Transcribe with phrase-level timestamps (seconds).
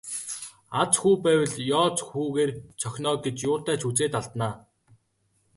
[0.81, 2.51] Аз хүү байвал ёоз хүүгээр
[2.81, 4.55] цохино оо гэж юутай ч үзээд алдана даа.